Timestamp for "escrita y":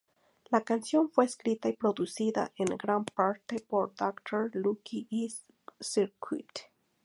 1.25-1.73